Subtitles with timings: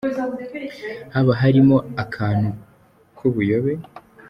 [1.13, 2.49] Haba harimo akantu
[3.15, 3.73] k’ubuyobe